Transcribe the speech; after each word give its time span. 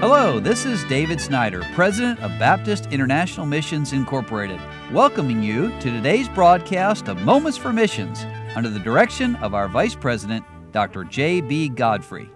Hello, 0.00 0.40
this 0.40 0.64
is 0.64 0.82
David 0.84 1.20
Snyder, 1.20 1.62
President 1.74 2.18
of 2.20 2.30
Baptist 2.38 2.86
International 2.86 3.44
Missions 3.44 3.92
Incorporated, 3.92 4.58
welcoming 4.92 5.42
you 5.42 5.68
to 5.80 5.90
today's 5.90 6.26
broadcast 6.26 7.06
of 7.08 7.20
Moments 7.20 7.58
for 7.58 7.70
Missions 7.70 8.24
under 8.56 8.70
the 8.70 8.78
direction 8.78 9.36
of 9.36 9.52
our 9.52 9.68
Vice 9.68 9.94
President, 9.94 10.42
Dr. 10.72 11.04
J.B. 11.04 11.68
Godfrey. 11.68 12.30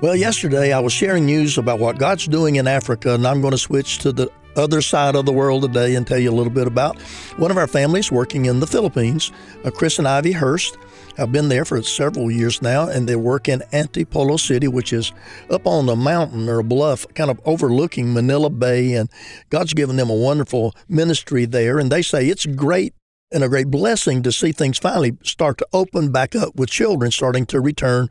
Well, 0.00 0.16
yesterday 0.16 0.72
I 0.72 0.80
was 0.80 0.94
sharing 0.94 1.26
news 1.26 1.58
about 1.58 1.78
what 1.78 1.98
God's 1.98 2.26
doing 2.26 2.56
in 2.56 2.66
Africa, 2.66 3.12
and 3.12 3.26
I'm 3.26 3.42
going 3.42 3.52
to 3.52 3.58
switch 3.58 3.98
to 3.98 4.10
the 4.10 4.32
other 4.56 4.80
side 4.80 5.14
of 5.14 5.26
the 5.26 5.32
world 5.32 5.64
today 5.64 5.94
and 5.94 6.06
tell 6.06 6.18
you 6.18 6.30
a 6.30 6.34
little 6.34 6.50
bit 6.50 6.66
about 6.66 6.98
one 7.36 7.50
of 7.50 7.58
our 7.58 7.66
families 7.66 8.10
working 8.10 8.46
in 8.46 8.60
the 8.60 8.66
Philippines, 8.66 9.30
Chris 9.74 9.98
and 9.98 10.08
Ivy 10.08 10.32
Hurst. 10.32 10.78
I've 11.18 11.32
been 11.32 11.48
there 11.48 11.64
for 11.64 11.82
several 11.82 12.30
years 12.30 12.62
now, 12.62 12.88
and 12.88 13.08
they 13.08 13.16
work 13.16 13.48
in 13.48 13.62
Antipolo 13.72 14.36
City, 14.36 14.68
which 14.68 14.92
is 14.92 15.12
up 15.50 15.66
on 15.66 15.86
the 15.86 15.96
mountain 15.96 16.48
or 16.48 16.60
a 16.60 16.64
bluff, 16.64 17.06
kind 17.14 17.28
of 17.28 17.40
overlooking 17.44 18.14
Manila 18.14 18.50
Bay. 18.50 18.94
And 18.94 19.10
God's 19.50 19.74
given 19.74 19.96
them 19.96 20.10
a 20.10 20.14
wonderful 20.14 20.76
ministry 20.88 21.44
there. 21.44 21.78
And 21.80 21.90
they 21.90 22.02
say 22.02 22.28
it's 22.28 22.46
great 22.46 22.94
and 23.32 23.44
a 23.44 23.48
great 23.48 23.68
blessing 23.68 24.22
to 24.22 24.32
see 24.32 24.52
things 24.52 24.78
finally 24.78 25.18
start 25.22 25.58
to 25.58 25.66
open 25.72 26.10
back 26.10 26.34
up 26.34 26.54
with 26.56 26.70
children 26.70 27.10
starting 27.10 27.44
to 27.46 27.60
return 27.60 28.08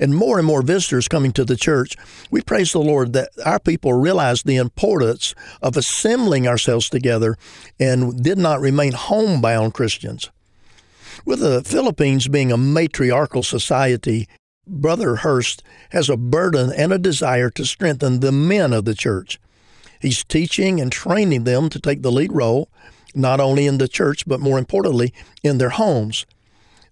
and 0.00 0.14
more 0.14 0.38
and 0.38 0.46
more 0.46 0.62
visitors 0.62 1.08
coming 1.08 1.32
to 1.32 1.44
the 1.44 1.56
church. 1.56 1.96
We 2.30 2.40
praise 2.40 2.72
the 2.72 2.78
Lord 2.78 3.12
that 3.12 3.30
our 3.44 3.58
people 3.58 3.92
realized 3.92 4.46
the 4.46 4.56
importance 4.56 5.34
of 5.60 5.76
assembling 5.76 6.48
ourselves 6.48 6.88
together 6.88 7.36
and 7.78 8.22
did 8.22 8.38
not 8.38 8.60
remain 8.60 8.92
homebound 8.92 9.74
Christians. 9.74 10.30
With 11.24 11.40
the 11.40 11.62
Philippines 11.62 12.28
being 12.28 12.52
a 12.52 12.56
matriarchal 12.56 13.42
society, 13.42 14.28
Brother 14.66 15.16
Hurst 15.16 15.62
has 15.90 16.08
a 16.08 16.16
burden 16.16 16.72
and 16.72 16.92
a 16.92 16.98
desire 16.98 17.50
to 17.50 17.64
strengthen 17.64 18.20
the 18.20 18.32
men 18.32 18.72
of 18.72 18.84
the 18.84 18.94
church. 18.94 19.38
He's 20.00 20.24
teaching 20.24 20.80
and 20.80 20.90
training 20.90 21.44
them 21.44 21.68
to 21.70 21.78
take 21.78 22.02
the 22.02 22.12
lead 22.12 22.32
role, 22.32 22.68
not 23.14 23.40
only 23.40 23.66
in 23.66 23.78
the 23.78 23.88
church, 23.88 24.24
but 24.26 24.40
more 24.40 24.58
importantly, 24.58 25.12
in 25.42 25.58
their 25.58 25.70
homes. 25.70 26.26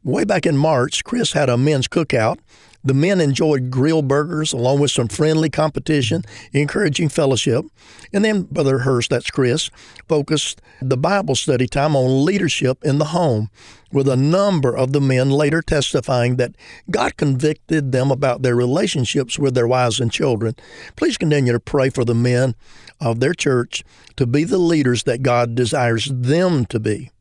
Way 0.05 0.25
back 0.25 0.47
in 0.47 0.57
March, 0.57 1.05
Chris 1.05 1.33
had 1.33 1.49
a 1.49 1.57
men's 1.57 1.89
cookout 1.89 2.39
the 2.85 2.95
men 2.95 3.21
enjoyed 3.21 3.71
grilled 3.71 4.09
burgers 4.09 4.53
along 4.53 4.81
with 4.81 4.91
some 4.91 5.09
friendly 5.09 5.49
competition, 5.49 6.23
encouraging 6.53 7.09
fellowship. 7.09 7.65
And 8.13 8.25
then 8.25 8.43
Brother 8.43 8.81
Hurst, 8.81 9.11
that's 9.11 9.31
Chris, 9.31 9.71
focused 10.09 10.61
the 10.81 10.97
Bible 10.97 11.35
study 11.35 11.67
time 11.67 11.95
on 11.95 12.25
leadership 12.25 12.85
in 12.85 12.99
the 12.99 13.07
home, 13.07 13.51
with 13.93 14.09
a 14.09 14.17
number 14.17 14.77
of 14.77 14.93
the 14.93 15.01
men 15.01 15.31
later 15.31 15.63
testifying 15.63 16.37
that 16.37 16.57
God 16.91 17.17
convicted 17.17 17.93
them 17.93 18.11
about 18.11 18.43
their 18.43 18.57
relationships 18.57 19.39
with 19.39 19.55
their 19.55 19.69
wives 19.69 20.01
and 20.01 20.11
children. 20.11 20.57
Please 20.97 21.17
continue 21.17 21.53
to 21.53 21.61
pray 21.61 21.91
for 21.91 22.05
the 22.05 22.15
men 22.15 22.55
of 23.01 23.21
their 23.21 23.35
church 23.35 23.85
to 24.17 24.27
be 24.27 24.45
the 24.45 24.59
leaders 24.59 25.05
that 25.05 25.23
God 25.23 25.55
desires 25.55 26.11
them 26.13 26.65
to 26.67 26.81
be. 26.81 27.12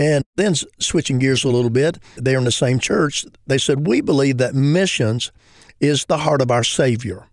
And 0.00 0.24
then 0.36 0.54
switching 0.78 1.18
gears 1.18 1.44
a 1.44 1.50
little 1.50 1.68
bit, 1.68 1.98
they're 2.16 2.38
in 2.38 2.44
the 2.44 2.50
same 2.50 2.78
church. 2.78 3.26
They 3.46 3.58
said, 3.58 3.86
We 3.86 4.00
believe 4.00 4.38
that 4.38 4.54
missions 4.54 5.30
is 5.78 6.06
the 6.06 6.16
heart 6.16 6.40
of 6.40 6.50
our 6.50 6.64
Savior. 6.64 7.26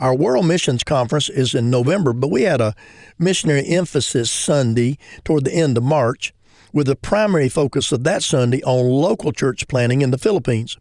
Our 0.00 0.12
World 0.12 0.46
Missions 0.46 0.82
Conference 0.82 1.28
is 1.28 1.54
in 1.54 1.70
November, 1.70 2.12
but 2.12 2.32
we 2.32 2.42
had 2.42 2.60
a 2.60 2.74
missionary 3.20 3.64
emphasis 3.68 4.32
Sunday 4.32 4.98
toward 5.22 5.44
the 5.44 5.52
end 5.52 5.78
of 5.78 5.84
March 5.84 6.34
with 6.72 6.88
the 6.88 6.96
primary 6.96 7.48
focus 7.48 7.92
of 7.92 8.02
that 8.02 8.24
Sunday 8.24 8.64
on 8.64 8.84
local 8.84 9.30
church 9.30 9.68
planting 9.68 10.02
in 10.02 10.10
the 10.10 10.18
Philippines. 10.18 10.76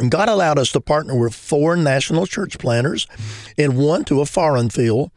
And 0.00 0.10
God 0.10 0.30
allowed 0.30 0.58
us 0.58 0.72
to 0.72 0.80
partner 0.80 1.14
with 1.14 1.34
four 1.34 1.76
national 1.76 2.26
church 2.26 2.58
planters 2.58 3.06
and 3.58 3.76
one 3.76 4.02
to 4.06 4.22
a 4.22 4.26
foreign 4.26 4.70
field. 4.70 5.10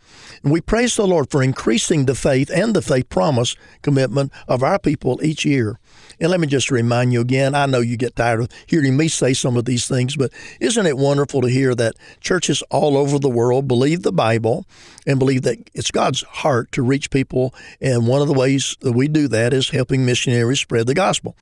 And 0.44 0.52
we 0.52 0.59
praise 0.59 0.98
the 0.98 1.08
Lord 1.08 1.31
for 1.31 1.42
increasing 1.42 2.06
the 2.06 2.16
faith 2.16 2.52
and 2.53 2.75
the 2.75 2.81
faith 2.81 3.07
promise 3.07 3.56
commitment 3.81 4.34
of 4.46 4.62
our 4.62 4.78
people 4.78 5.24
each 5.24 5.46
year. 5.46 5.80
And 6.19 6.30
let 6.30 6.41
me 6.41 6.47
just 6.47 6.69
remind 6.69 7.13
you 7.13 7.22
again 7.22 7.56
I 7.56 7.66
know 7.66 7.80
you 7.80 7.96
get 7.96 8.18
tired 8.18 8.41
of 8.41 8.50
hearing 8.68 8.97
me 8.97 9.07
say 9.07 9.34
some 9.34 9.56
of 9.56 9.63
these 9.63 9.88
things, 9.88 10.18
but 10.18 10.34
isn't 10.59 10.86
it 10.86 10.97
wonderful 10.97 11.40
to 11.41 11.50
hear 11.50 11.74
that 11.75 11.96
churches 12.19 12.62
all 12.69 12.97
over 12.97 13.18
the 13.19 13.30
world 13.30 13.69
believe 13.69 14.03
the 14.03 14.12
Bible 14.12 14.66
and 15.07 15.18
believe 15.18 15.44
that 15.44 15.69
it's 15.74 15.91
God's 15.91 16.24
heart 16.24 16.74
to 16.74 16.81
reach 16.81 17.09
people? 17.09 17.56
And 17.80 18.06
one 18.06 18.22
of 18.22 18.28
the 18.28 18.34
ways 18.34 18.75
that 18.81 18.91
we 18.91 19.07
do 19.07 19.30
that 19.30 19.53
is 19.53 19.69
helping 19.69 20.06
missionaries 20.06 20.59
spread 20.59 20.88
the 20.88 20.94
gospel. 20.94 21.38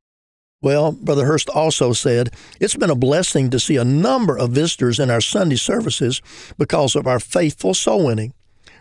Well, 0.64 0.92
Brother 0.92 1.26
Hurst 1.26 1.50
also 1.50 1.92
said, 1.92 2.30
it's 2.60 2.76
been 2.76 2.92
a 2.92 2.96
blessing 2.96 3.50
to 3.50 3.60
see 3.60 3.78
a 3.78 3.84
number 3.84 4.38
of 4.38 4.52
visitors 4.52 5.00
in 5.00 5.10
our 5.10 5.22
Sunday 5.22 5.56
services 5.56 6.22
because 6.56 6.96
of 6.96 7.08
our 7.08 7.20
faithful 7.20 7.74
soul 7.74 8.06
winning. 8.06 8.34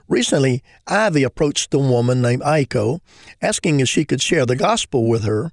Recently, 0.07 0.63
Ivy 0.87 1.23
approached 1.23 1.73
a 1.73 1.79
woman 1.79 2.21
named 2.21 2.43
Aiko, 2.43 3.01
asking 3.41 3.81
if 3.81 3.89
she 3.89 4.05
could 4.05 4.21
share 4.21 4.45
the 4.45 4.57
gospel 4.57 5.09
with 5.09 5.25
her. 5.25 5.53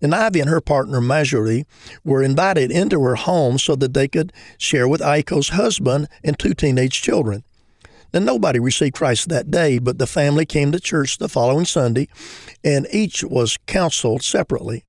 And 0.00 0.14
Ivy 0.14 0.40
and 0.40 0.50
her 0.50 0.60
partner, 0.60 1.00
Marjorie, 1.00 1.64
were 2.04 2.22
invited 2.22 2.70
into 2.70 3.02
her 3.02 3.16
home 3.16 3.58
so 3.58 3.74
that 3.74 3.94
they 3.94 4.06
could 4.06 4.32
share 4.58 4.86
with 4.86 5.00
Aiko's 5.00 5.48
husband 5.48 6.06
and 6.22 6.38
two 6.38 6.54
teenage 6.54 7.02
children. 7.02 7.42
Now, 8.12 8.20
nobody 8.20 8.60
received 8.60 8.94
Christ 8.94 9.28
that 9.30 9.50
day, 9.50 9.78
but 9.78 9.98
the 9.98 10.06
family 10.06 10.46
came 10.46 10.70
to 10.70 10.78
church 10.78 11.18
the 11.18 11.28
following 11.28 11.64
Sunday, 11.64 12.06
and 12.62 12.86
each 12.92 13.24
was 13.24 13.58
counseled 13.66 14.22
separately. 14.22 14.84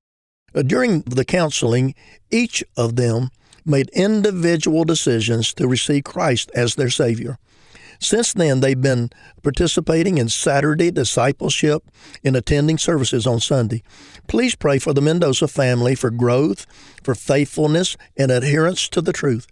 Uh, 0.56 0.62
during 0.62 1.02
the 1.02 1.24
counseling, 1.24 1.94
each 2.30 2.64
of 2.76 2.96
them 2.96 3.30
made 3.66 3.90
individual 3.90 4.84
decisions 4.84 5.52
to 5.52 5.68
receive 5.68 6.04
Christ 6.04 6.50
as 6.54 6.74
their 6.74 6.88
Savior. 6.88 7.38
Since 7.98 8.34
then, 8.34 8.60
they've 8.60 8.80
been 8.80 9.10
participating 9.42 10.18
in 10.18 10.28
Saturday 10.28 10.90
discipleship 10.90 11.82
and 12.24 12.36
attending 12.36 12.78
services 12.78 13.26
on 13.26 13.40
Sunday. 13.40 13.82
Please 14.28 14.54
pray 14.54 14.78
for 14.78 14.92
the 14.92 15.00
Mendoza 15.00 15.48
family 15.48 15.94
for 15.94 16.10
growth, 16.10 16.66
for 17.02 17.14
faithfulness, 17.14 17.96
and 18.16 18.30
adherence 18.30 18.88
to 18.90 19.00
the 19.00 19.12
truth. 19.12 19.46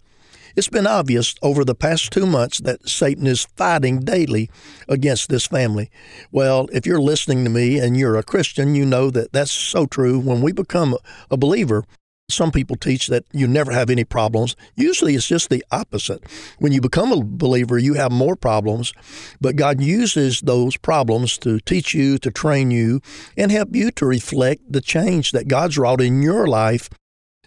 It's 0.55 0.69
been 0.69 0.87
obvious 0.87 1.35
over 1.41 1.65
the 1.65 1.75
past 1.75 2.13
two 2.13 2.25
months 2.25 2.59
that 2.59 2.87
Satan 2.87 3.27
is 3.27 3.45
fighting 3.57 3.99
daily 3.99 4.49
against 4.87 5.27
this 5.27 5.45
family. 5.45 5.91
Well, 6.31 6.69
if 6.71 6.85
you're 6.85 7.01
listening 7.01 7.43
to 7.43 7.49
me 7.49 7.77
and 7.77 7.97
you're 7.97 8.15
a 8.15 8.23
Christian, 8.23 8.73
you 8.73 8.85
know 8.85 9.09
that 9.09 9.33
that's 9.33 9.51
so 9.51 9.85
true. 9.85 10.17
When 10.17 10.41
we 10.41 10.53
become 10.53 10.97
a 11.29 11.35
believer, 11.35 11.83
some 12.29 12.51
people 12.51 12.77
teach 12.77 13.07
that 13.07 13.25
you 13.33 13.47
never 13.47 13.73
have 13.73 13.89
any 13.89 14.05
problems. 14.05 14.55
Usually 14.75 15.15
it's 15.15 15.27
just 15.27 15.49
the 15.49 15.63
opposite. 15.71 16.23
When 16.57 16.71
you 16.71 16.79
become 16.79 17.11
a 17.11 17.21
believer, 17.21 17.77
you 17.77 17.95
have 17.95 18.13
more 18.13 18.37
problems, 18.37 18.93
but 19.41 19.57
God 19.57 19.81
uses 19.81 20.39
those 20.39 20.77
problems 20.77 21.37
to 21.39 21.59
teach 21.59 21.93
you, 21.93 22.17
to 22.19 22.31
train 22.31 22.71
you, 22.71 23.01
and 23.37 23.51
help 23.51 23.75
you 23.75 23.91
to 23.91 24.05
reflect 24.05 24.71
the 24.71 24.81
change 24.81 25.33
that 25.33 25.49
God's 25.49 25.77
wrought 25.77 25.99
in 25.99 26.23
your 26.23 26.47
life 26.47 26.89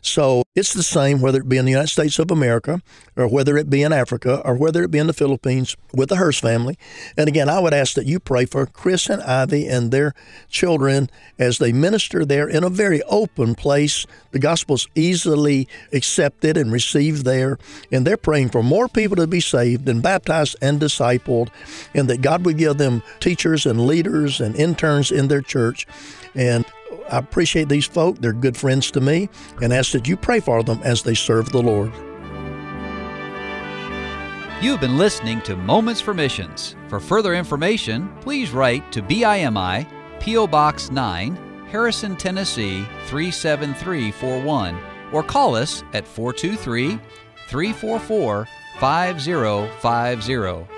so 0.00 0.42
it's 0.54 0.72
the 0.72 0.82
same 0.82 1.20
whether 1.20 1.40
it 1.40 1.48
be 1.48 1.56
in 1.56 1.64
the 1.64 1.70
United 1.70 1.90
States 1.90 2.18
of 2.18 2.30
America 2.30 2.80
or 3.16 3.28
whether 3.28 3.56
it 3.56 3.70
be 3.70 3.82
in 3.82 3.92
Africa 3.92 4.40
or 4.44 4.54
whether 4.56 4.82
it 4.82 4.90
be 4.90 4.98
in 4.98 5.06
the 5.06 5.12
Philippines 5.12 5.76
with 5.92 6.08
the 6.08 6.16
Hurst 6.16 6.40
family. 6.40 6.78
And 7.16 7.28
again, 7.28 7.48
I 7.48 7.60
would 7.60 7.74
ask 7.74 7.94
that 7.94 8.06
you 8.06 8.20
pray 8.20 8.44
for 8.44 8.66
Chris 8.66 9.08
and 9.08 9.22
Ivy 9.22 9.66
and 9.66 9.90
their 9.90 10.14
children 10.48 11.10
as 11.38 11.58
they 11.58 11.72
minister 11.72 12.24
there 12.24 12.48
in 12.48 12.64
a 12.64 12.70
very 12.70 13.02
open 13.04 13.54
place. 13.54 14.06
The 14.30 14.38
gospel's 14.38 14.88
easily 14.94 15.68
accepted 15.92 16.56
and 16.56 16.72
received 16.72 17.24
there. 17.24 17.58
And 17.92 18.06
they're 18.06 18.16
praying 18.16 18.50
for 18.50 18.62
more 18.62 18.88
people 18.88 19.16
to 19.16 19.26
be 19.26 19.40
saved 19.40 19.88
and 19.88 20.02
baptized 20.02 20.56
and 20.60 20.80
discipled, 20.80 21.48
and 21.94 22.08
that 22.08 22.22
God 22.22 22.44
would 22.44 22.58
give 22.58 22.78
them 22.78 23.02
teachers 23.20 23.66
and 23.66 23.86
leaders 23.86 24.40
and 24.40 24.54
interns 24.56 25.10
in 25.10 25.28
their 25.28 25.42
church. 25.42 25.86
And 26.34 26.64
I 27.10 27.18
appreciate 27.18 27.68
these 27.68 27.86
folk. 27.86 28.18
They're 28.18 28.32
good 28.32 28.56
friends 28.56 28.90
to 28.92 29.00
me 29.00 29.28
and 29.62 29.72
ask 29.72 29.92
that 29.92 30.08
you 30.08 30.16
pray 30.16 30.40
for 30.40 30.62
them 30.62 30.80
as 30.82 31.02
they 31.02 31.14
serve 31.14 31.50
the 31.50 31.62
Lord. 31.62 31.92
You've 34.60 34.80
been 34.80 34.98
listening 34.98 35.40
to 35.42 35.54
Moments 35.54 36.00
for 36.00 36.12
Missions. 36.12 36.74
For 36.88 36.98
further 36.98 37.34
information, 37.34 38.12
please 38.20 38.50
write 38.50 38.90
to 38.92 39.02
BIMI, 39.02 39.86
P.O. 40.18 40.48
Box 40.48 40.90
9, 40.90 41.66
Harrison, 41.70 42.16
Tennessee 42.16 42.84
37341, 43.06 44.76
or 45.12 45.22
call 45.22 45.54
us 45.54 45.84
at 45.92 46.08
423 46.08 46.98
344 47.48 48.48
5050 48.80 50.77